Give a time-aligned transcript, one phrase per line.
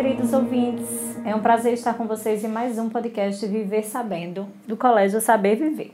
[0.00, 1.18] queridos ouvintes.
[1.24, 5.56] É um prazer estar com vocês em mais um podcast Viver Sabendo, do Colégio Saber
[5.56, 5.92] Viver.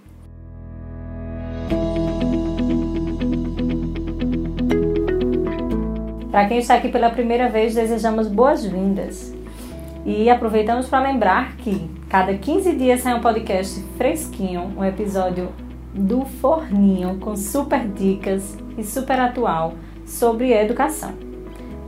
[6.30, 9.34] Para quem está aqui pela primeira vez, desejamos boas-vindas.
[10.04, 15.48] E aproveitamos para lembrar que cada 15 dias sai um podcast fresquinho, um episódio
[15.94, 19.72] do Forninho com super dicas e super atual
[20.04, 21.14] sobre educação.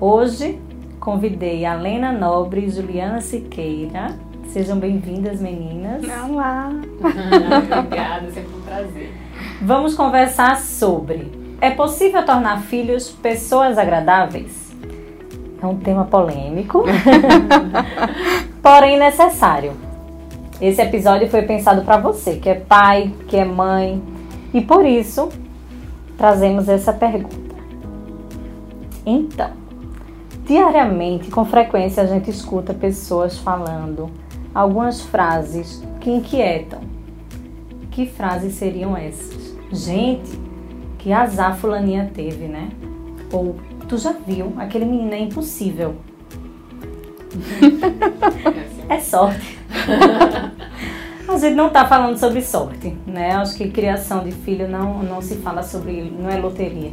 [0.01, 0.59] Hoje
[1.06, 4.19] convidei a Lena Nobre e Juliana Siqueira.
[4.48, 6.02] Sejam bem-vindas, meninas.
[6.28, 6.69] Olá!
[7.78, 9.14] Obrigada, sempre um prazer.
[9.62, 11.30] Vamos conversar sobre:
[11.61, 14.74] é possível tornar filhos pessoas agradáveis?
[15.62, 16.83] É um tema polêmico,
[18.61, 19.75] porém necessário.
[20.61, 24.02] Esse episódio foi pensado para você, que é pai, que é mãe,
[24.52, 25.28] e por isso
[26.19, 27.55] trazemos essa pergunta.
[29.06, 29.66] Então,
[30.47, 34.08] diariamente, com frequência, a gente escuta pessoas falando
[34.55, 36.80] algumas frases que inquietam.
[37.91, 39.56] Que frases seriam essas?
[39.72, 40.39] Gente,
[40.98, 42.70] que azar fulaninha teve, né?
[43.33, 43.56] Ou
[43.89, 45.97] tu já viu, aquele menino é impossível.
[48.89, 49.58] é sorte.
[51.28, 53.33] A gente não está falando sobre sorte, né?
[53.33, 56.92] Acho que criação de filho não, não se fala sobre, não é loteria.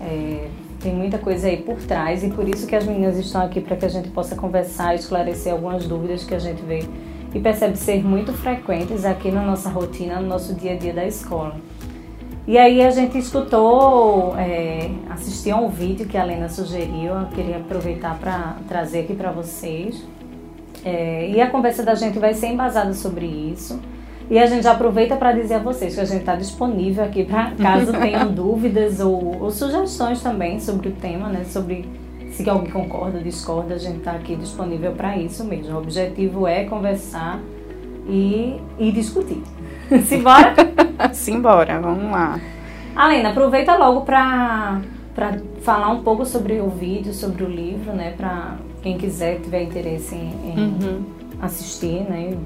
[0.00, 0.48] É,
[0.86, 3.74] tem muita coisa aí por trás e por isso que as meninas estão aqui para
[3.76, 6.84] que a gente possa conversar, esclarecer algumas dúvidas que a gente vê
[7.34, 11.04] e percebe ser muito frequentes aqui na nossa rotina, no nosso dia a dia da
[11.04, 11.56] escola.
[12.46, 17.56] E aí a gente escutou, é, assistiu um vídeo que a Lena sugeriu, eu queria
[17.56, 20.04] aproveitar para trazer aqui para vocês.
[20.84, 23.80] É, e a conversa da gente vai ser embasada sobre isso.
[24.28, 27.24] E a gente já aproveita para dizer a vocês que a gente está disponível aqui
[27.24, 31.44] para caso tenham dúvidas ou, ou, sugestões também sobre o tema, né?
[31.44, 31.88] Sobre
[32.32, 35.74] se alguém concorda discorda, a gente está aqui disponível para isso mesmo.
[35.74, 37.40] O objetivo é conversar
[38.08, 39.42] e, e discutir.
[40.04, 40.54] Simbora?
[41.12, 42.40] Simbora, vamos lá.
[42.96, 44.80] Alena, aproveita logo para
[45.62, 48.12] falar um pouco sobre o vídeo, sobre o livro, né?
[48.16, 51.04] Para quem quiser, tiver interesse em, em uhum.
[51.40, 52.36] assistir, né?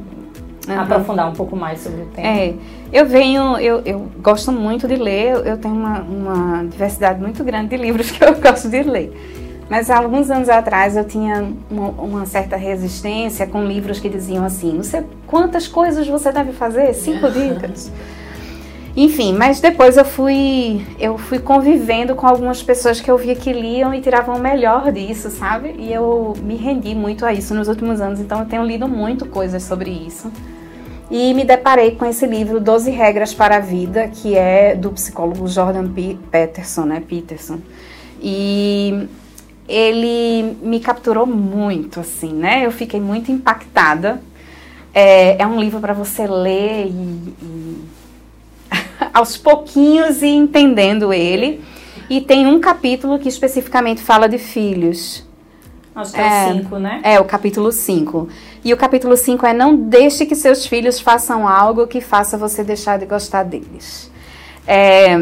[0.68, 0.78] Uhum.
[0.78, 2.28] Aprofundar um pouco mais sobre o tema.
[2.28, 2.54] É,
[2.92, 7.70] eu venho, eu, eu gosto muito de ler, eu tenho uma, uma diversidade muito grande
[7.70, 9.12] de livros que eu gosto de ler.
[9.70, 14.44] Mas há alguns anos atrás eu tinha uma, uma, certa resistência com livros que diziam
[14.44, 17.90] assim: sei quantas coisas você deve fazer, cinco dicas.
[18.96, 23.52] Enfim, mas depois eu fui eu fui convivendo com algumas pessoas que eu via que
[23.52, 25.74] liam e tiravam o melhor disso, sabe?
[25.78, 29.26] E eu me rendi muito a isso nos últimos anos, então eu tenho lido muito
[29.26, 30.30] coisas sobre isso.
[31.10, 35.46] E me deparei com esse livro 12 regras para a vida, que é do psicólogo
[35.48, 36.16] Jordan P.
[36.30, 37.58] Peterson, né, Peterson.
[38.22, 39.08] E
[39.68, 42.64] ele me capturou muito, assim, né?
[42.64, 44.20] Eu fiquei muito impactada.
[44.92, 46.90] É, é um livro para você ler e,
[47.42, 47.69] e
[49.12, 51.62] aos pouquinhos e entendendo ele.
[52.08, 55.24] E tem um capítulo que especificamente fala de filhos.
[55.94, 57.00] Acho que é o 5, né?
[57.02, 58.28] É, o capítulo 5.
[58.64, 62.62] E o capítulo 5 é Não deixe que seus filhos façam algo que faça você
[62.64, 64.10] deixar de gostar deles.
[64.66, 65.16] É,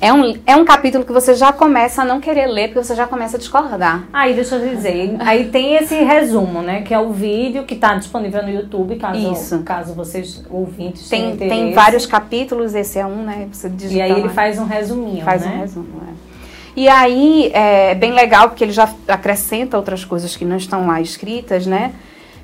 [0.00, 2.94] é um, é um capítulo que você já começa a não querer ler, porque você
[2.94, 4.04] já começa a discordar.
[4.12, 6.82] Aí, deixa eu dizer, aí tem esse resumo, né?
[6.82, 9.62] Que é o vídeo que está disponível no YouTube, caso, Isso.
[9.62, 13.46] caso vocês ouvintes tem, tenham Tem vários capítulos, esse é um, né?
[13.52, 14.18] Você e aí lá.
[14.18, 15.52] ele faz um resuminho, Faz né?
[15.54, 16.30] um resumo, é.
[16.76, 21.00] E aí é bem legal, porque ele já acrescenta outras coisas que não estão lá
[21.00, 21.92] escritas, né?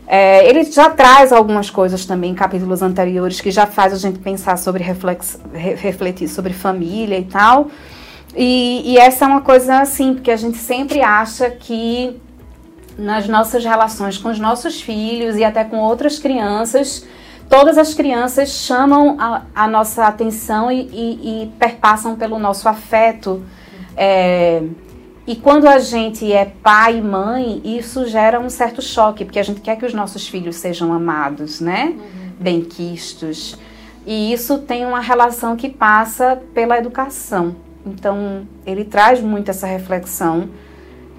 [0.07, 4.21] É, ele já traz algumas coisas também em capítulos anteriores que já faz a gente
[4.21, 7.69] pensar sobre reflex, refletir sobre família e tal.
[8.35, 12.21] E, e, essa é uma coisa assim, porque a gente sempre acha que
[12.97, 17.07] nas nossas relações com os nossos filhos e até com outras crianças,
[17.49, 23.43] todas as crianças chamam a, a nossa atenção e, e, e, perpassam pelo nosso afeto.
[23.97, 24.63] É,
[25.27, 29.43] e quando a gente é pai e mãe, isso gera um certo choque, porque a
[29.43, 31.95] gente quer que os nossos filhos sejam amados, né?
[31.97, 32.31] Uhum.
[32.39, 33.59] Benquistos.
[34.07, 37.57] E isso tem uma relação que passa pela educação.
[37.85, 40.49] Então, ele traz muito essa reflexão,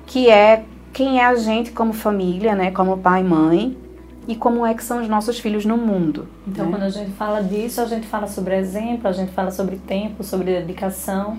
[0.06, 0.64] que é
[0.94, 2.72] quem é a gente como família, né?
[2.72, 3.78] Como pai e mãe,
[4.26, 6.28] e como é que são os nossos filhos no mundo.
[6.48, 6.72] Então, né?
[6.72, 10.24] quando a gente fala disso, a gente fala sobre exemplo, a gente fala sobre tempo,
[10.24, 11.38] sobre dedicação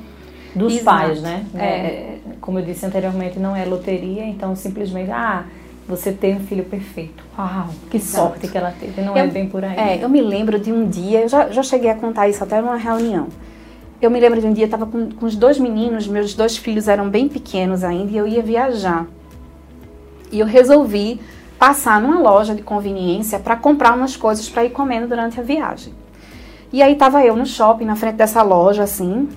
[0.55, 0.85] dos Exato.
[0.85, 1.47] pais, né?
[1.55, 2.19] É.
[2.49, 5.45] como eu disse anteriormente, não é loteria, então simplesmente, ah,
[5.87, 7.23] você tem um filho perfeito.
[7.39, 8.29] Uau, que Exato.
[8.29, 9.03] sorte que ela teve.
[9.03, 9.77] Não é eu, é bem por aí.
[9.77, 12.59] É, eu me lembro de um dia, eu já, já cheguei a contar isso até
[12.63, 13.29] numa reunião.
[14.01, 16.57] Eu me lembro de um dia, eu estava com, com os dois meninos, meus dois
[16.57, 19.07] filhos eram bem pequenos ainda, e eu ia viajar.
[20.33, 21.21] E eu resolvi
[21.59, 25.93] passar numa loja de conveniência para comprar umas coisas para ir comendo durante a viagem.
[26.73, 29.29] E aí tava eu no shopping, na frente dessa loja, assim.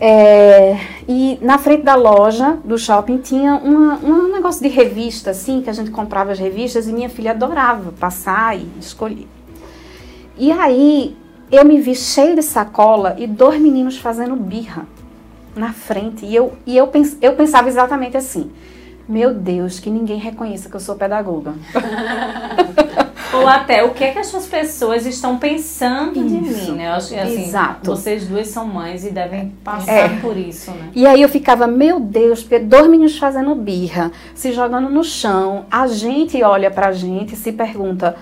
[0.00, 0.76] É,
[1.08, 5.70] e na frente da loja do shopping tinha uma, um negócio de revista, assim, que
[5.70, 9.28] a gente comprava as revistas e minha filha adorava passar e escolher.
[10.36, 11.16] E aí
[11.50, 14.86] eu me vi cheio de sacola e dois meninos fazendo birra
[15.54, 16.26] na frente.
[16.26, 18.50] E eu, e eu, pens, eu pensava exatamente assim:
[19.08, 21.54] meu Deus, que ninguém reconheça que eu sou pedagoga.
[23.34, 26.28] Ou até o que é que essas pessoas estão pensando Isso.
[26.28, 26.88] de mim, né?
[26.88, 27.90] Eu acho que assim, Exato.
[27.90, 30.08] vocês duas são mães e devem passar É.
[30.20, 30.90] por isso, né?
[30.94, 35.66] E aí eu ficava, meu Deus, porque dois meninos fazendo birra, se jogando no chão.
[35.70, 38.16] A gente olha pra gente e se pergunta: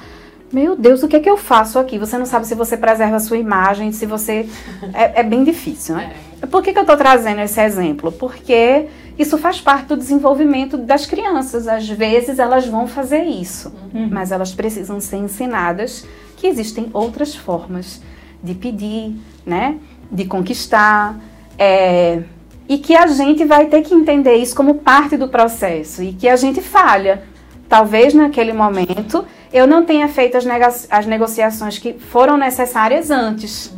[0.53, 1.99] Meu Deus, o que é que eu faço aqui?
[1.99, 4.47] Você não sabe se você preserva a sua imagem, se você.
[4.93, 6.12] É, é bem difícil, né?
[6.50, 8.11] Por que, que eu tô trazendo esse exemplo?
[8.12, 8.87] Porque
[9.19, 11.69] isso faz parte do desenvolvimento das crianças.
[11.69, 13.73] Às vezes elas vão fazer isso,
[14.11, 16.06] mas elas precisam ser ensinadas
[16.37, 18.00] que existem outras formas
[18.43, 19.14] de pedir,
[19.47, 19.76] né?
[20.11, 21.17] De conquistar.
[21.59, 22.23] é,
[22.69, 26.29] e que a gente vai ter que entender isso como parte do processo e que
[26.29, 27.23] a gente falha.
[27.69, 30.47] Talvez naquele momento eu não tenha feito as,
[30.91, 33.75] as negociações que foram necessárias antes.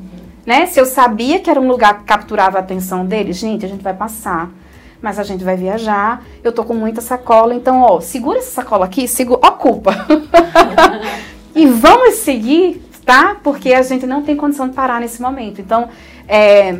[0.47, 0.67] Né?
[0.67, 3.83] Se eu sabia que era um lugar que capturava a atenção deles, gente, a gente
[3.83, 4.51] vai passar.
[5.05, 8.87] Mas a gente vai viajar, eu tô com muita sacola, então, ó, segura essa sacola
[8.87, 9.95] aqui, segura, ocupa.
[11.55, 13.37] e vamos seguir, tá?
[13.45, 15.61] Porque a gente não tem condição de parar nesse momento.
[15.61, 15.91] Então,
[16.27, 16.79] é,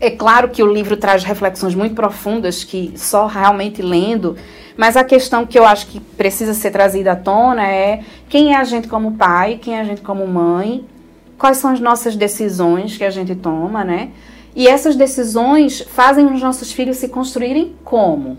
[0.00, 4.36] é claro que o livro traz reflexões muito profundas que só realmente lendo,
[4.76, 8.58] mas a questão que eu acho que precisa ser trazida à tona é quem é
[8.58, 10.86] a gente como pai, quem é a gente como mãe,
[11.36, 14.10] quais são as nossas decisões que a gente toma, né?
[14.58, 18.36] E essas decisões fazem os nossos filhos se construírem como?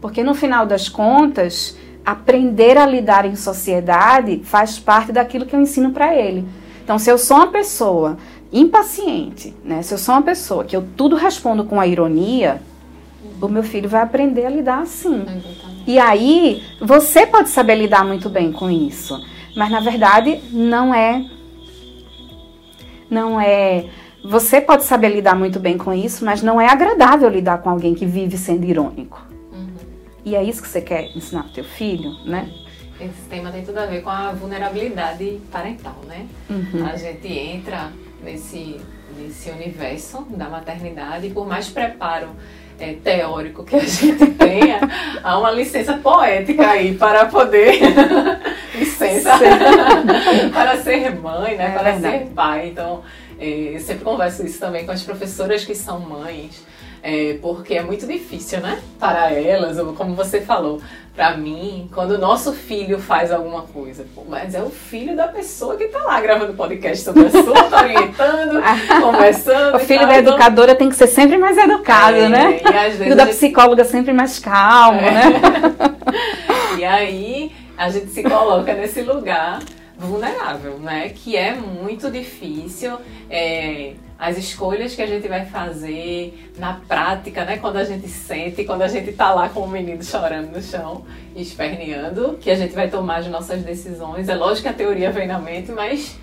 [0.00, 1.76] Porque no final das contas,
[2.06, 6.46] aprender a lidar em sociedade faz parte daquilo que eu ensino para ele.
[6.84, 8.16] Então, se eu sou uma pessoa
[8.52, 9.82] impaciente, né?
[9.82, 12.62] Se eu sou uma pessoa que eu tudo respondo com a ironia,
[13.42, 15.26] o meu filho vai aprender a lidar assim.
[15.84, 19.20] E aí, você pode saber lidar muito bem com isso,
[19.56, 21.24] mas na verdade não é
[23.10, 23.86] não é
[24.24, 27.94] você pode saber lidar muito bem com isso, mas não é agradável lidar com alguém
[27.94, 29.30] que vive sendo irônico.
[30.24, 32.48] E é isso que você quer ensinar pro teu filho, né?
[33.00, 36.26] Esse tema tem tudo a ver com a vulnerabilidade parental, né?
[36.50, 36.86] Uhum.
[36.86, 37.90] A gente entra
[38.22, 38.78] nesse,
[39.16, 42.28] nesse universo da maternidade e por mais preparo
[42.78, 44.80] é, teórico que a gente tenha,
[45.22, 47.80] há uma licença poética aí para poder.
[48.76, 49.30] licença
[50.52, 51.68] para ser mãe, né?
[51.68, 52.18] É para verdade.
[52.18, 52.68] ser pai.
[52.68, 53.02] Então,
[53.40, 56.62] é, eu sempre converso isso também com as professoras que são mães.
[57.02, 58.78] é, porque é muito difícil, né?
[58.98, 60.82] Para elas, ou como você falou,
[61.16, 65.26] para mim, quando o nosso filho faz alguma coisa, pô, mas é o filho da
[65.26, 68.60] pessoa que tá lá gravando podcast sobre o assunto, orientando,
[69.02, 69.76] conversando.
[69.76, 72.60] O filho tal, da então- educadora tem que ser sempre mais educado, É, né?
[72.62, 75.10] E O filho da gente- psicóloga sempre mais calmo, É.
[75.10, 75.32] né?
[76.78, 79.60] E aí a gente se coloca nesse lugar
[80.00, 81.10] vulnerável, né?
[81.10, 82.98] Que é muito difícil.
[83.28, 87.56] é, as escolhas que a gente vai fazer na prática, né?
[87.56, 91.04] Quando a gente sente, quando a gente tá lá com o menino chorando no chão,
[91.34, 94.28] esperneando, que a gente vai tomar as nossas decisões.
[94.28, 96.16] É lógico que a teoria vem na mente, mas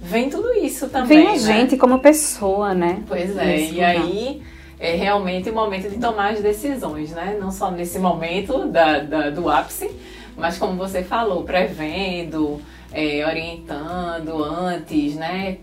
[0.00, 1.18] vem tudo isso também.
[1.18, 1.38] Vem a né?
[1.38, 3.02] gente como pessoa, né?
[3.06, 3.90] Pois é, Nesse e lugar.
[3.90, 4.42] aí
[4.80, 7.36] é realmente o momento de tomar as decisões, né?
[7.40, 9.90] Não só nesse momento da, da- do ápice,
[10.36, 12.60] mas como você falou, prevendo,
[12.92, 15.58] é, orientando antes, né?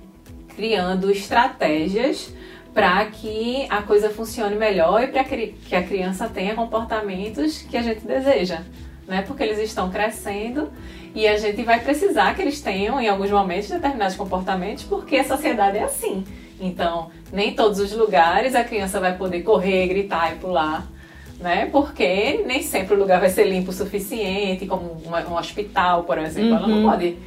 [0.56, 2.34] Criando estratégias
[2.74, 7.82] para que a coisa funcione melhor e para que a criança tenha comportamentos que a
[7.82, 8.62] gente deseja,
[9.08, 9.24] né?
[9.24, 10.72] Porque eles estão crescendo
[11.14, 15.24] e a gente vai precisar que eles tenham, em alguns momentos, determinados comportamentos, porque a
[15.24, 16.24] sociedade é assim.
[16.60, 20.88] Então, nem todos os lugares a criança vai poder correr, gritar e pular,
[21.42, 21.66] né?
[21.72, 26.18] Porque nem sempre o lugar vai ser limpo o suficiente, como uma- um hospital, por
[26.18, 26.56] exemplo.
[26.56, 26.90] Ela não Uhum.
[26.90, 27.18] pode,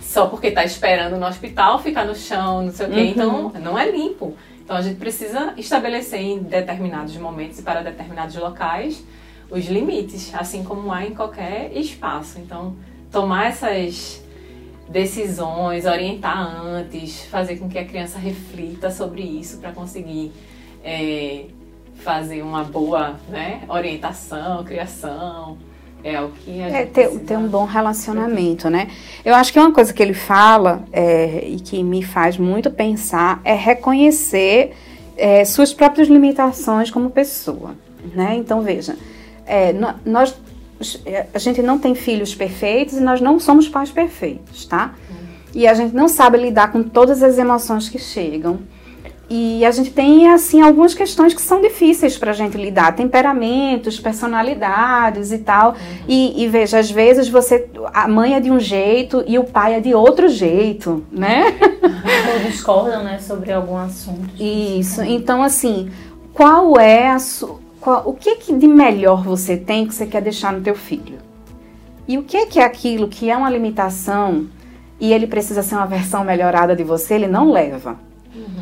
[0.00, 3.00] só porque está esperando no hospital, ficar no chão, não sei o quê.
[3.00, 3.06] Uhum.
[3.10, 4.34] Então, não é limpo.
[4.64, 9.04] Então, a gente precisa estabelecer em determinados momentos e para determinados locais
[9.50, 12.38] os limites, assim como há em qualquer espaço.
[12.38, 12.74] Então,
[13.10, 14.22] tomar essas
[14.88, 20.32] decisões, orientar antes, fazer com que a criança reflita sobre isso para conseguir
[20.84, 21.44] é,
[22.02, 25.56] fazer uma boa né, orientação, criação.
[26.04, 28.88] É o que a gente É ter, ter um bom relacionamento, né?
[29.24, 33.40] Eu acho que uma coisa que ele fala é, e que me faz muito pensar
[33.44, 34.74] é reconhecer
[35.16, 37.76] é, suas próprias limitações como pessoa,
[38.12, 38.34] né?
[38.34, 38.96] Então veja,
[39.46, 39.72] é,
[40.04, 40.34] nós
[41.06, 44.94] é, a gente não tem filhos perfeitos e nós não somos pais perfeitos, tá?
[45.54, 48.60] E a gente não sabe lidar com todas as emoções que chegam.
[49.34, 52.94] E a gente tem, assim, algumas questões que são difíceis para a gente lidar.
[52.94, 55.70] Temperamentos, personalidades e tal.
[55.70, 55.76] Uhum.
[56.06, 57.66] E, e, veja, às vezes você...
[57.94, 61.44] A mãe é de um jeito e o pai é de outro jeito, né?
[62.34, 63.18] Ou discordam, né?
[63.20, 64.28] Sobre algum assunto.
[64.38, 65.02] Isso.
[65.02, 65.90] Então, assim,
[66.34, 67.58] qual é a sua...
[68.04, 71.16] O que, que de melhor você tem que você quer deixar no teu filho?
[72.06, 74.46] E o que, que é aquilo que é uma limitação
[75.00, 77.96] e ele precisa ser uma versão melhorada de você, ele não leva.
[78.34, 78.61] Uhum.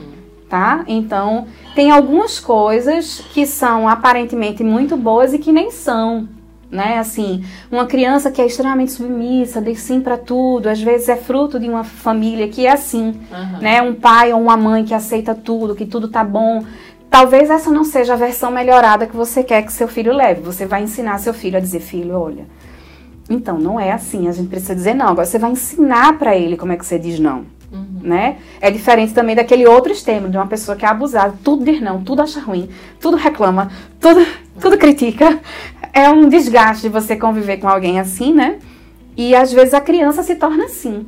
[0.50, 0.82] Tá?
[0.88, 6.28] Então, tem algumas coisas que são aparentemente muito boas e que nem são.
[6.68, 6.98] Né?
[6.98, 11.58] Assim, uma criança que é extremamente submissa, diz sim para tudo, às vezes é fruto
[11.60, 13.60] de uma família que é assim, uhum.
[13.60, 13.80] né?
[13.80, 16.64] Um pai ou uma mãe que aceita tudo, que tudo tá bom.
[17.08, 20.40] Talvez essa não seja a versão melhorada que você quer que seu filho leve.
[20.42, 22.44] Você vai ensinar seu filho a dizer, filho, olha,
[23.28, 24.26] então, não é assim.
[24.26, 25.06] A gente precisa dizer não.
[25.06, 27.44] Agora, você vai ensinar para ele como é que você diz não.
[28.02, 28.38] Né?
[28.60, 32.02] É diferente também daquele outro extremo, de uma pessoa que é abusada, tudo diz não,
[32.02, 34.26] tudo acha ruim, tudo reclama, tudo,
[34.58, 35.38] tudo critica.
[35.92, 38.58] É um desgaste de você conviver com alguém assim, né?
[39.16, 41.06] E às vezes a criança se torna assim.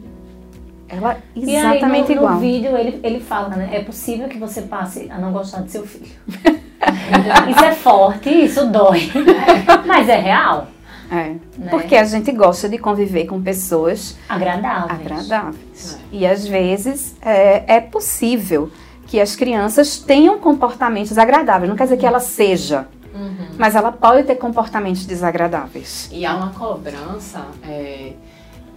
[0.88, 2.34] Ela exatamente e aí, no, igual.
[2.34, 3.70] No vídeo ele, ele fala, né?
[3.72, 6.12] É possível que você passe a não gostar de seu filho.
[7.48, 9.10] isso é forte, isso dói.
[9.86, 10.66] Mas é real.
[11.12, 11.34] É.
[11.58, 11.68] Né?
[11.68, 15.00] Porque a gente gosta de conviver com pessoas agradáveis.
[15.00, 15.98] agradáveis.
[16.00, 16.16] É.
[16.16, 18.70] E às vezes é, é, possível
[19.06, 21.68] que as crianças tenham comportamentos agradáveis.
[21.68, 23.48] Não quer dizer que ela seja, uhum.
[23.58, 26.08] mas ela pode ter comportamentos desagradáveis.
[26.10, 27.44] E há uma cobrança.
[27.62, 28.12] É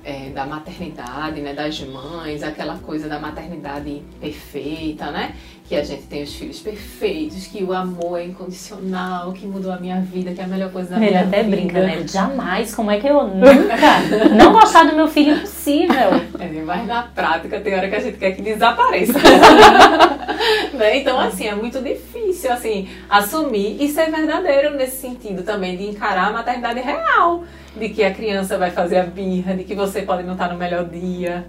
[0.06, 5.34] é, da maternidade, né, das mães, aquela coisa da maternidade perfeita, né?
[5.68, 9.80] Que a gente tem os filhos perfeitos, que o amor é incondicional, que mudou a
[9.80, 11.56] minha vida, que é a melhor coisa da Ele minha até vida.
[11.56, 12.06] brinca, né?
[12.08, 16.22] Jamais, como é que eu nunca não gostar do meu filho impossível.
[16.40, 19.14] É, mas na prática tem hora que a gente quer que desapareça.
[20.74, 20.98] né?
[20.98, 26.28] Então, assim, é muito difícil, assim, assumir e ser verdadeiro nesse sentido também, de encarar
[26.28, 27.44] a maternidade real
[27.76, 30.58] de que a criança vai fazer a birra, de que você pode não estar no
[30.58, 31.46] melhor dia.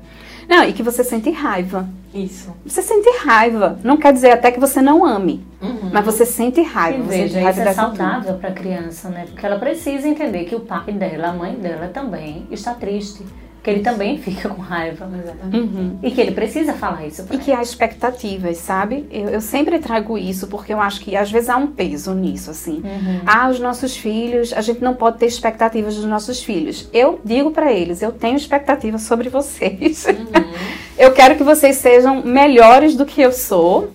[0.49, 1.89] Não, e que você sente raiva.
[2.15, 2.55] Isso.
[2.65, 3.79] Você sente raiva.
[3.83, 5.91] Não quer dizer até que você não ame, uhum.
[5.93, 6.99] mas você sente raiva.
[6.99, 9.27] E veja, raiva isso é saudável para a criança, né?
[9.29, 13.25] Porque ela precisa entender que o pai dela, a mãe dela também está triste
[13.67, 15.11] que ele também fica com raiva.
[15.53, 15.99] Uhum.
[16.01, 17.27] E que ele precisa falar isso.
[17.33, 19.09] e que há expectativas, sabe?
[19.11, 22.53] Eu, eu, sempre trago isso porque eu acho que às vezes há um peso nisso,
[22.53, 22.81] assim.
[22.85, 23.21] Uhum.
[23.27, 26.89] Ah, os nossos filhos, a gente não pode ter expectativas dos nossos filhos.
[26.93, 30.07] Eu digo para eles, eu tenho expectativas sobre vocês.
[30.07, 30.53] Uhum.
[30.97, 33.91] eu quero que vocês sejam melhores do que eu sou.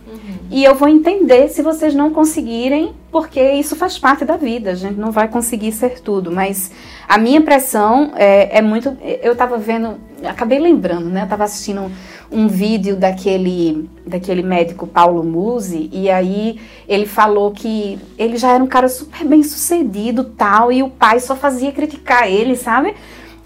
[0.52, 4.72] E eu vou entender se vocês não conseguirem, porque isso faz parte da vida.
[4.72, 6.30] A gente não vai conseguir ser tudo.
[6.30, 6.72] Mas
[7.08, 8.98] a minha impressão é, é muito.
[9.02, 11.22] Eu estava vendo, acabei lembrando, né?
[11.22, 11.90] Eu estava assistindo
[12.30, 18.62] um, vídeo daquele, daquele médico Paulo Musi, e aí ele falou que ele já era
[18.62, 22.94] um cara super bem sucedido tal, e o pai só fazia criticar ele, sabe?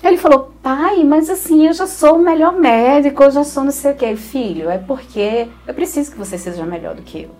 [0.04, 3.72] Ele falou, pai, mas assim, eu já sou o melhor médico, eu já sou não
[3.72, 4.16] sei o que.
[4.16, 7.32] Filho, é porque eu preciso que você seja melhor do que eu.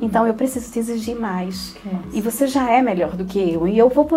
[0.00, 1.76] Então eu preciso te exigir mais.
[2.12, 3.68] E você já é melhor do que eu.
[3.68, 4.08] E eu vou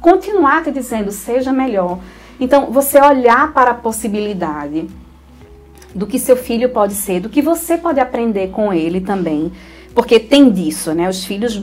[0.00, 1.98] continuar te dizendo, seja melhor.
[2.38, 4.88] Então, você olhar para a possibilidade
[5.94, 9.52] do que seu filho pode ser, do que você pode aprender com ele também.
[9.94, 11.08] Porque tem disso, né?
[11.08, 11.62] Os filhos,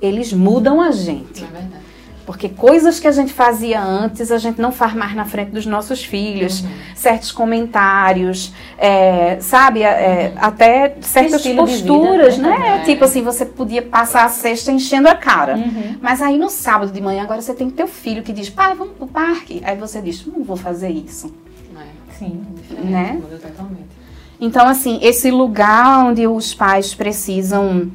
[0.00, 1.44] eles mudam a gente.
[1.44, 1.89] É verdade.
[2.26, 5.66] Porque coisas que a gente fazia antes, a gente não faz mais na frente dos
[5.66, 6.60] nossos filhos.
[6.60, 6.68] Uhum.
[6.94, 9.82] Certos comentários, é, sabe?
[9.82, 10.38] É, uhum.
[10.40, 12.58] Até certas posturas, vida, né?
[12.58, 12.82] né?
[12.84, 15.56] Tipo assim, você podia passar a sexta enchendo a cara.
[15.56, 15.96] Uhum.
[16.00, 18.96] Mas aí no sábado de manhã, agora você tem teu filho que diz, pai, vamos
[18.96, 19.60] pro parque.
[19.64, 21.34] Aí você diz, não vou fazer isso.
[21.76, 22.18] É.
[22.18, 22.42] Sim,
[22.84, 23.20] né?
[24.40, 27.90] Então, assim, esse lugar onde os pais precisam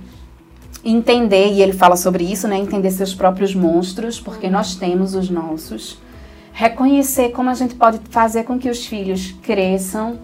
[0.86, 2.58] entender, e ele fala sobre isso, né?
[2.58, 5.98] Entender seus próprios monstros, porque nós temos os nossos.
[6.54, 10.20] Reconhecer como a gente pode fazer com que os filhos cresçam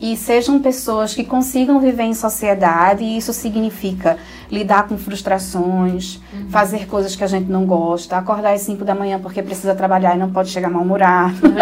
[0.00, 4.18] e sejam pessoas que consigam viver em sociedade, e isso significa
[4.50, 6.50] lidar com frustrações, uhum.
[6.50, 10.14] fazer coisas que a gente não gosta, acordar às 5 da manhã porque precisa trabalhar
[10.14, 11.36] e não pode chegar mal-humorado.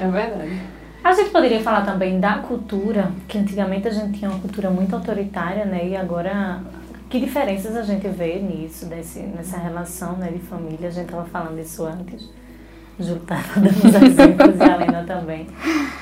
[0.00, 0.58] É verdade.
[1.04, 4.94] A gente poderia falar também da cultura, que antigamente a gente tinha uma cultura muito
[4.94, 5.88] autoritária, né?
[5.88, 6.62] E agora
[7.10, 10.88] que diferenças a gente vê nisso, desse, nessa relação né, de família?
[10.88, 12.30] A gente estava falando isso antes.
[13.00, 15.48] Estava dando os exemplos e a Lena também.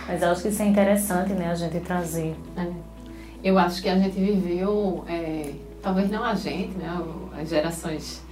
[0.06, 2.36] Mas eu acho que isso é interessante, né, a gente trazer.
[2.58, 2.66] É.
[3.42, 6.90] Eu acho que a gente viveu, é, talvez não a gente, né,
[7.40, 8.22] as gerações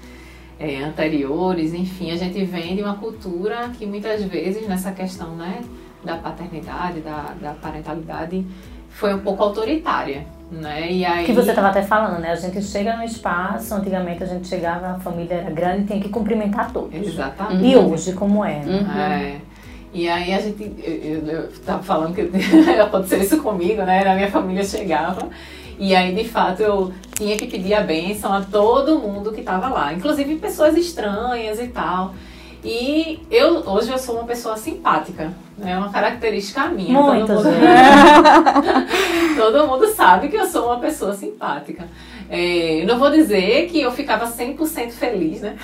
[0.60, 5.62] é, anteriores, enfim, a gente vem de uma cultura que muitas vezes nessa questão né,
[6.04, 8.44] da paternidade, da, da parentalidade,
[8.90, 10.26] foi um pouco autoritária.
[10.50, 10.92] Né?
[10.92, 11.26] E aí...
[11.26, 12.30] Que você estava até falando, né?
[12.30, 16.00] A gente chega no espaço, antigamente a gente chegava, a família era grande e tinha
[16.00, 16.94] que cumprimentar todos.
[16.94, 17.66] Exatamente.
[17.66, 18.60] E hoje, como é?
[18.60, 18.78] Né?
[18.78, 19.00] Uhum.
[19.00, 19.40] É.
[19.92, 22.20] E aí a gente, eu, eu, tava falando que
[22.78, 24.04] aconteceu isso comigo, né?
[24.04, 25.28] Na minha família chegava.
[25.78, 29.68] E aí, de fato, eu tinha que pedir a bênção a todo mundo que estava
[29.68, 32.14] lá, inclusive pessoas estranhas e tal.
[32.64, 35.72] E eu hoje eu sou uma pessoa simpática, né?
[35.72, 37.00] É uma característica minha.
[37.00, 37.56] Muito, todo, mundo...
[39.36, 41.88] todo mundo sabe que eu sou uma pessoa simpática.
[42.28, 45.56] É, não vou dizer que eu ficava 100% feliz, né?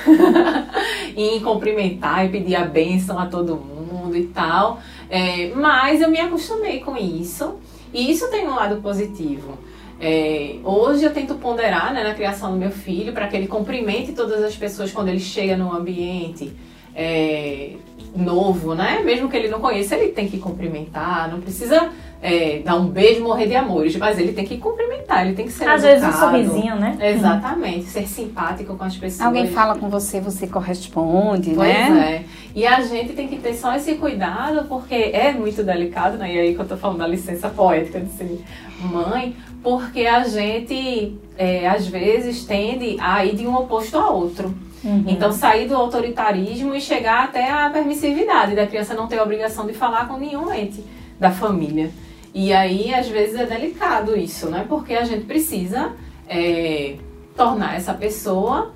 [1.17, 4.81] em cumprimentar e pedir a bênção a todo mundo e tal.
[5.11, 7.57] É, mas eu me acostumei com isso.
[7.93, 9.59] E isso tem um lado positivo.
[10.01, 14.13] É, hoje eu tento ponderar né, na criação do meu filho para que ele cumprimente
[14.13, 16.53] todas as pessoas quando ele chega no ambiente
[16.95, 17.73] é,
[18.15, 19.01] novo, né?
[19.05, 21.91] Mesmo que ele não conheça, ele tem que cumprimentar, não precisa
[22.23, 25.53] é, dar um beijo, morrer de amores, mas ele tem que cumprimentar, ele tem que
[25.53, 26.01] ser Às educado.
[26.01, 26.97] vezes um sorrisinho, né?
[27.01, 29.27] Exatamente, ser simpático com as pessoas.
[29.27, 31.87] Alguém fala com você, você corresponde, pois né?
[31.89, 32.25] Pois é.
[32.55, 36.33] E a gente tem que ter só esse cuidado, porque é muito delicado, né?
[36.33, 38.41] E aí que eu tô falando da licença poética de ser
[38.81, 44.55] mãe, porque a gente, é, às vezes, tende a ir de um oposto a outro.
[44.85, 45.05] Uhum.
[45.07, 49.67] Então, sair do autoritarismo e chegar até a permissividade da criança não ter a obrigação
[49.67, 50.85] de falar com nenhum ente
[51.19, 51.91] da família.
[52.35, 54.65] E aí, às vezes, é delicado isso, né?
[54.69, 55.93] Porque a gente precisa
[56.29, 56.97] é,
[57.37, 58.73] tornar essa pessoa.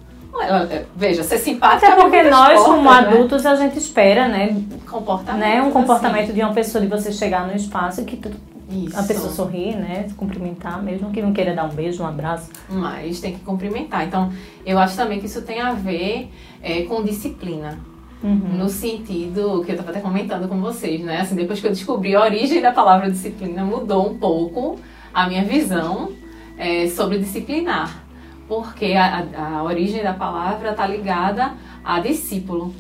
[0.71, 1.93] É, veja, ser simpática.
[1.93, 2.99] Até porque nós, portas, como né?
[2.99, 4.55] adultos, a gente espera, né?
[4.89, 5.41] Comportamento.
[5.41, 5.63] Né?
[5.63, 6.35] Um comportamento assim.
[6.35, 8.21] de uma pessoa, de você chegar no espaço que
[8.69, 8.99] isso.
[8.99, 10.09] A pessoa sorrir, né?
[10.17, 12.51] Cumprimentar, mesmo que não queira dar um beijo, um abraço.
[12.69, 14.07] Mas tem que cumprimentar.
[14.07, 14.33] Então,
[14.65, 17.79] eu acho também que isso tem a ver é, com disciplina.
[18.23, 18.59] Uhum.
[18.59, 21.21] No sentido que eu estava até comentando com vocês, né?
[21.21, 24.81] Assim, depois que eu descobri a origem da palavra disciplina, mudou um pouco
[25.15, 26.11] a minha visão
[26.59, 28.05] é, sobre disciplinar.
[28.49, 32.75] Porque a, a, a origem da palavra está ligada a discípulo.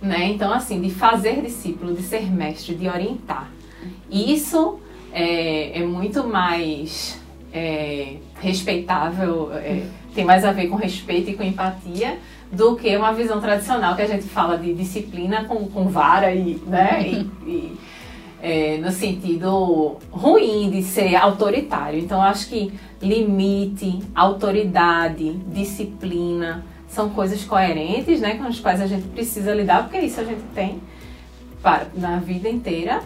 [0.00, 0.28] Né?
[0.28, 3.50] Então, assim, de fazer discípulo, de ser mestre, de orientar.
[4.10, 4.78] Isso
[5.16, 7.18] é, é muito mais
[7.50, 12.18] é, respeitável, é, tem mais a ver com respeito e com empatia
[12.52, 16.60] do que uma visão tradicional que a gente fala de disciplina com, com vara e,
[16.66, 17.76] né, e, e
[18.42, 21.98] é, no sentido ruim de ser autoritário.
[21.98, 29.08] Então, acho que limite, autoridade, disciplina são coisas coerentes, né, com as quais a gente
[29.08, 30.78] precisa lidar, porque isso a gente tem
[31.62, 33.02] para, na vida inteira.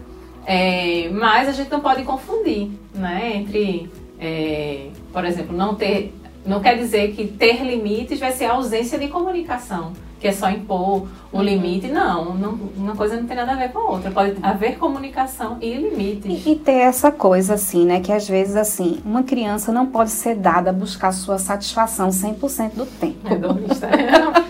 [0.52, 3.36] É, mas a gente não pode confundir, né?
[3.36, 6.12] Entre, é, por exemplo, não ter.
[6.44, 10.50] Não quer dizer que ter limites vai ser a ausência de comunicação, que é só
[10.50, 11.42] impor o uhum.
[11.42, 11.86] limite.
[11.86, 14.10] Não, não, uma coisa não tem nada a ver com a outra.
[14.10, 16.44] Pode haver comunicação e limites.
[16.44, 18.00] E, e ter essa coisa, assim, né?
[18.00, 22.72] Que às vezes, assim, uma criança não pode ser dada a buscar sua satisfação 100%
[22.74, 23.20] do tempo.
[23.28, 24.49] É,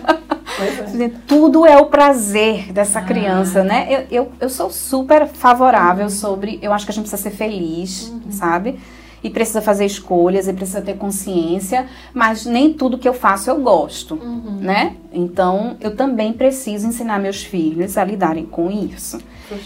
[0.63, 1.11] É.
[1.27, 3.03] Tudo é o prazer dessa ah.
[3.03, 3.87] criança, né?
[3.89, 6.09] Eu, eu, eu, sou super favorável uhum.
[6.09, 6.59] sobre.
[6.61, 8.31] Eu acho que a gente precisa ser feliz, uhum.
[8.31, 8.79] sabe?
[9.23, 13.61] E precisa fazer escolhas e precisa ter consciência, mas nem tudo que eu faço eu
[13.61, 14.57] gosto, uhum.
[14.59, 14.95] né?
[15.13, 19.19] Então eu também preciso ensinar meus filhos a lidarem com isso.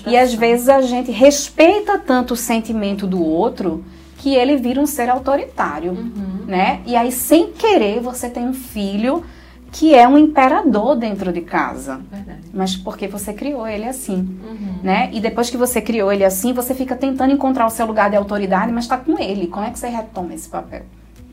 [0.06, 3.86] E às vezes a gente respeita tanto o sentimento do outro
[4.18, 6.46] que ele vira um ser autoritário, uhum.
[6.48, 6.82] né?
[6.86, 9.24] E aí sem querer você tem um filho
[9.76, 12.00] que é um imperador dentro de casa.
[12.10, 12.40] Verdade.
[12.54, 14.80] Mas porque você criou ele assim, uhum.
[14.82, 15.10] né?
[15.12, 18.16] E depois que você criou ele assim, você fica tentando encontrar o seu lugar de
[18.16, 19.48] autoridade, mas está com ele.
[19.48, 20.84] Como é que você retoma esse papel,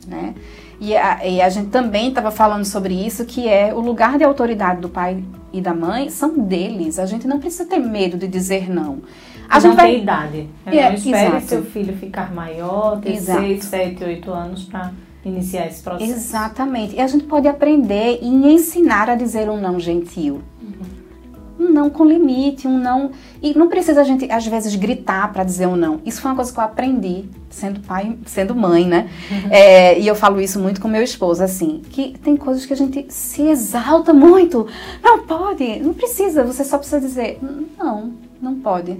[0.05, 0.33] né?
[0.77, 4.25] E a, e a gente também estava falando sobre isso, que é o lugar de
[4.25, 6.99] autoridade do pai e da mãe são deles.
[6.99, 9.03] A gente não precisa ter medo de dizer não.
[9.47, 9.91] A gente não vai...
[9.91, 10.49] tem idade.
[10.65, 11.45] É, não espere exato.
[11.45, 13.39] seu filho ficar maior, ter exato.
[13.39, 14.91] 6, 7, 8 anos para
[15.29, 16.11] iniciar esse processo.
[16.11, 16.95] Exatamente.
[16.95, 20.41] E a gente pode aprender e ensinar a dizer um não gentil.
[20.61, 21.67] Uhum.
[21.67, 23.11] Um não com limite, um não.
[23.41, 26.01] E não precisa a gente, às vezes, gritar para dizer um não.
[26.05, 29.09] Isso foi uma coisa que eu aprendi sendo pai, sendo mãe, né?
[29.29, 29.51] Uhum.
[29.51, 32.75] É, e eu falo isso muito com meu esposo, assim, que tem coisas que a
[32.75, 34.67] gente se exalta muito.
[35.03, 37.39] Não pode, não precisa, você só precisa dizer,
[37.77, 38.97] não, não pode.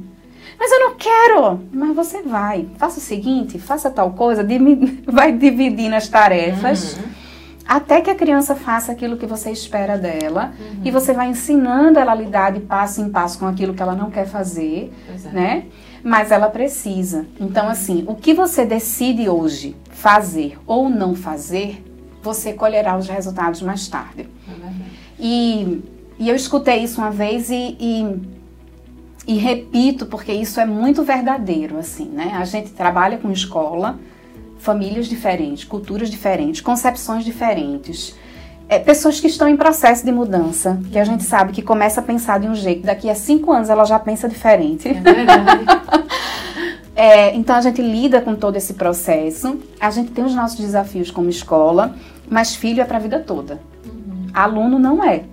[0.60, 1.60] Mas eu não quero.
[1.72, 2.68] Mas você vai.
[2.78, 4.46] Faça o seguinte, faça tal coisa,
[5.06, 6.98] vai dividindo as tarefas.
[6.98, 7.14] Uhum.
[7.66, 10.82] Até que a criança faça aquilo que você espera dela uhum.
[10.84, 13.96] e você vai ensinando ela a lidar de passo em passo com aquilo que ela
[13.96, 15.30] não quer fazer, é.
[15.30, 15.66] né?
[16.04, 17.26] Mas ela precisa.
[17.40, 21.82] Então, assim, o que você decide hoje fazer ou não fazer,
[22.22, 24.28] você colherá os resultados mais tarde.
[24.48, 24.74] Uhum.
[25.18, 25.82] E,
[26.20, 28.22] e eu escutei isso uma vez e, e,
[29.26, 32.34] e repito, porque isso é muito verdadeiro, assim, né?
[32.36, 33.98] A gente trabalha com escola,
[34.60, 38.16] famílias diferentes, culturas diferentes, concepções diferentes.
[38.68, 42.04] É, pessoas que estão em processo de mudança, que a gente sabe que começa a
[42.04, 44.88] pensar de um jeito, daqui a cinco anos ela já pensa diferente.
[44.90, 45.66] É verdade.
[46.96, 49.60] É, então a gente lida com todo esse processo.
[49.80, 51.96] A gente tem os nossos desafios como escola,
[52.30, 53.60] mas filho é para a vida toda.
[53.84, 54.28] Uhum.
[54.32, 55.24] Aluno não é.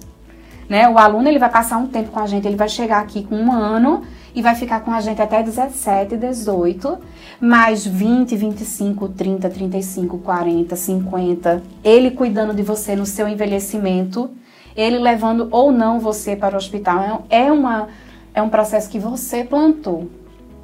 [0.70, 0.88] Né?
[0.88, 3.34] O aluno ele vai passar um tempo com a gente, ele vai chegar aqui com
[3.34, 4.02] um ano
[4.32, 6.96] e vai ficar com a gente até 17, 18,
[7.40, 14.30] mais 20, 25, 30, 35, 40, 50, ele cuidando de você no seu envelhecimento,
[14.76, 17.26] ele levando ou não você para o hospital.
[17.28, 17.88] É, uma,
[18.32, 20.08] é um processo que você plantou.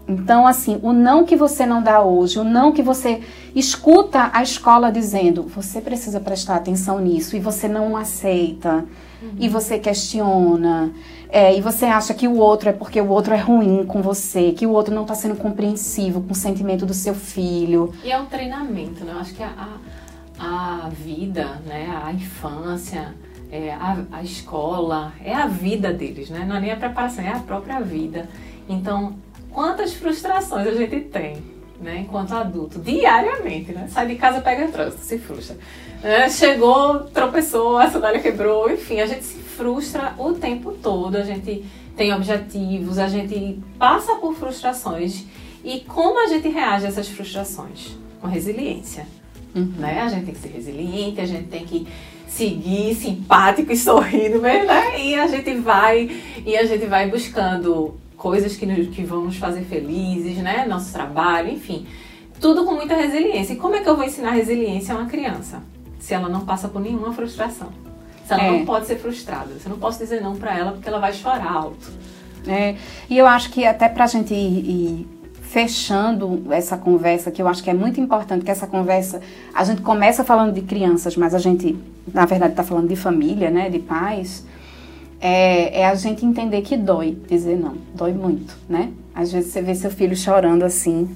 [0.06, 3.22] Então, assim, o não que você não dá hoje, o não que você
[3.56, 8.84] escuta a escola dizendo, você precisa prestar atenção nisso e você não aceita,
[9.22, 9.34] uhum.
[9.38, 10.92] e você questiona,
[11.28, 14.52] é, e você acha que o outro é porque o outro é ruim com você,
[14.52, 17.92] que o outro não está sendo compreensivo com o sentimento do seu filho.
[18.04, 19.12] E é um treinamento, né?
[19.12, 19.78] Eu acho que a,
[20.38, 23.14] a, a vida, né, a infância,
[23.50, 26.44] é, a, a escola, é a vida deles, né?
[26.46, 28.28] Não é nem a preparação, é a própria vida.
[28.68, 29.14] Então,
[29.50, 31.42] quantas frustrações a gente tem,
[31.80, 33.88] né, enquanto adulto, diariamente, né?
[33.88, 35.56] Sai de casa, pega trânsito, se frustra.
[36.02, 41.22] É, chegou, tropeçou, a sandália quebrou, enfim, a gente se frustra o tempo todo, a
[41.22, 41.64] gente
[41.96, 45.24] tem objetivos, a gente passa por frustrações.
[45.64, 47.96] E como a gente reage a essas frustrações?
[48.20, 49.06] Com resiliência.
[49.54, 49.72] Uhum.
[49.78, 50.00] Né?
[50.02, 51.88] A gente tem que ser resiliente, a gente tem que
[52.28, 55.00] seguir simpático e sorrindo, né?
[55.00, 56.10] E a gente vai
[56.44, 60.66] e a gente vai buscando coisas que, que vão nos fazer felizes, né?
[60.66, 61.86] Nosso trabalho, enfim.
[62.40, 63.54] Tudo com muita resiliência.
[63.54, 65.62] E como é que eu vou ensinar resiliência a uma criança?
[65.98, 67.68] Se ela não passa por nenhuma frustração.
[68.26, 68.50] Se ela é.
[68.50, 69.54] não pode ser frustrada.
[69.58, 71.92] Você não pode dizer não para ela porque ela vai chorar alto.
[72.46, 72.76] É,
[73.10, 75.08] e eu acho que até pra gente ir, ir
[75.42, 79.20] fechando essa conversa, que eu acho que é muito importante que essa conversa,
[79.54, 81.76] a gente começa falando de crianças, mas a gente,
[82.12, 84.44] na verdade, está falando de família, né, de pais
[85.20, 88.92] é, é, a gente entender que dói dizer não, dói muito, né?
[89.14, 91.08] Às vezes você vê seu filho chorando assim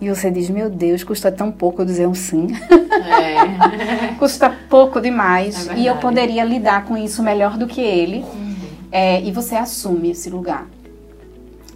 [0.00, 2.48] e você diz, meu Deus, custa tão pouco dizer um sim.
[2.90, 4.14] É.
[4.18, 8.18] custa pouco demais é e eu poderia lidar com isso melhor do que ele.
[8.18, 8.54] Uhum.
[8.90, 10.68] É, e você assume esse lugar.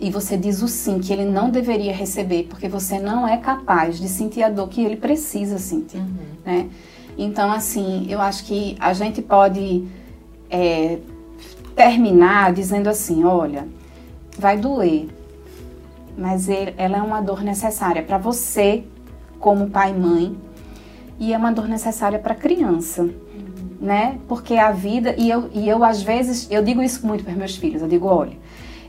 [0.00, 3.98] E você diz o sim que ele não deveria receber, porque você não é capaz
[3.98, 6.16] de sentir a dor que ele precisa sentir, uhum.
[6.44, 6.68] né?
[7.16, 9.84] Então, assim, eu acho que a gente pode
[10.48, 10.98] é,
[11.78, 13.68] terminar dizendo assim: olha,
[14.36, 15.06] vai doer,
[16.16, 18.82] mas ele, ela é uma dor necessária para você,
[19.38, 20.36] como pai e mãe,
[21.20, 23.08] e é uma dor necessária para a criança.
[23.80, 24.18] Né?
[24.26, 27.56] Porque a vida, e eu, e eu às vezes, eu digo isso muito para meus
[27.56, 28.36] filhos, eu digo, olha,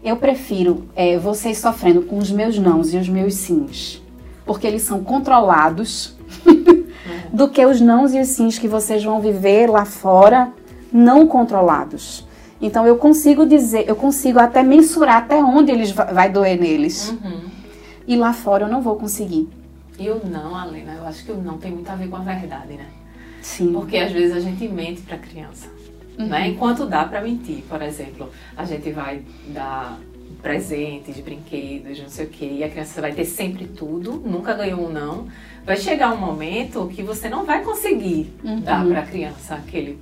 [0.04, 4.02] eu prefiro é, vocês sofrendo com os meus nãos e os meus sims,
[4.48, 6.18] porque eles são controlados,
[7.32, 10.52] do que os nãos e os sims que vocês vão viver lá fora
[10.92, 12.28] não controlados.
[12.62, 17.10] Então eu consigo dizer, eu consigo até mensurar até onde eles vai doer neles.
[17.10, 17.42] Uhum.
[18.08, 19.48] E lá fora eu não vou conseguir.
[19.98, 22.20] E o não, Alena, eu acho que o não tem muito a ver com a
[22.20, 22.88] verdade, né?
[23.42, 23.72] Sim.
[23.74, 25.70] Porque às vezes a gente mente para criança,
[26.18, 26.28] uhum.
[26.28, 26.48] né?
[26.48, 30.00] Enquanto dá para mentir, por exemplo, a gente vai dar
[30.42, 34.88] presentes, brinquedos, não sei o quê, e a criança vai ter sempre tudo, nunca ganhou
[34.88, 35.28] um não.
[35.66, 38.62] Vai chegar um momento que você não vai conseguir uhum.
[38.62, 40.00] dar para a criança aquele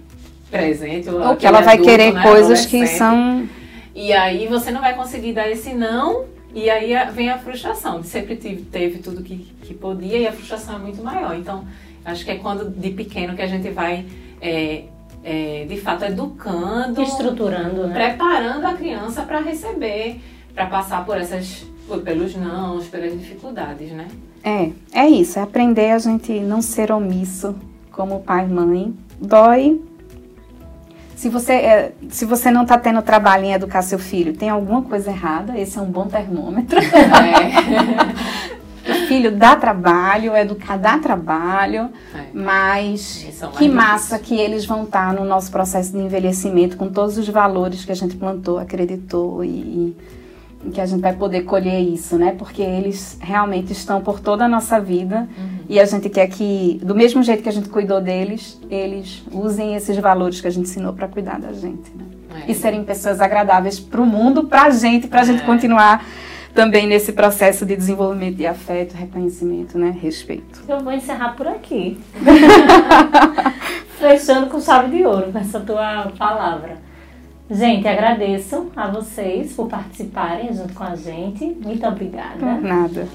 [0.50, 1.10] presente.
[1.10, 3.48] Ou que ela vai adulto, querer né, coisas que são.
[3.96, 8.04] E aí você não vai conseguir dar esse não, e aí vem a frustração.
[8.04, 11.36] Sempre teve, teve tudo que, que podia e a frustração é muito maior.
[11.36, 11.66] Então,
[12.06, 14.06] acho que é quando de pequeno que a gente vai.
[14.42, 14.84] É,
[15.24, 17.94] é, de fato educando, estruturando, né?
[17.94, 20.22] preparando a criança para receber,
[20.54, 21.66] para passar por essas,
[22.06, 24.08] pelos nãos, pelas dificuldades, né?
[24.42, 27.54] É, é isso, é aprender a gente não ser omisso
[27.92, 28.94] como pai e mãe.
[29.20, 29.82] Dói,
[31.18, 34.84] se você, é, se você não está tendo trabalho em educar seu filho, tem alguma
[34.84, 36.78] coisa errada, esse é um bom termômetro.
[36.80, 38.94] É.
[38.94, 42.28] o filho dá trabalho, educar dá trabalho, é.
[42.36, 43.26] mas
[43.58, 47.28] que massa que eles vão estar tá no nosso processo de envelhecimento com todos os
[47.28, 49.98] valores que a gente plantou, acreditou e,
[50.64, 52.36] e que a gente vai poder colher isso, né?
[52.38, 55.47] Porque eles realmente estão por toda a nossa vida uhum.
[55.70, 59.76] E a gente quer que, do mesmo jeito que a gente cuidou deles, eles usem
[59.76, 62.06] esses valores que a gente ensinou para cuidar da gente, né?
[62.48, 62.52] É.
[62.52, 65.46] E serem pessoas agradáveis para o mundo, para a gente, para a gente é.
[65.46, 66.06] continuar
[66.54, 69.96] também nesse processo de desenvolvimento de afeto, reconhecimento, né?
[70.02, 70.64] Respeito.
[70.68, 72.00] Eu vou encerrar por aqui.
[73.98, 76.78] fechando com chave de ouro com essa tua palavra.
[77.50, 81.46] Gente, agradeço a vocês por participarem junto com a gente.
[81.64, 82.46] Muito obrigada.
[82.62, 83.08] Nada.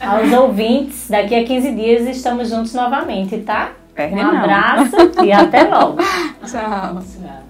[0.00, 3.72] Aos ouvintes, daqui a 15 dias estamos juntos novamente, tá?
[3.94, 4.36] Perde Um não.
[4.38, 5.98] abraço e até logo.
[6.44, 7.00] Tchau.
[7.00, 7.47] Tchau.